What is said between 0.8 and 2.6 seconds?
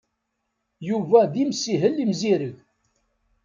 Yuba d imsihel imzireg.